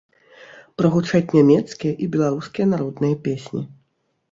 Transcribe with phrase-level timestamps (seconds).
[0.81, 3.63] Прагучаць нямецкія і беларускія народныя песні.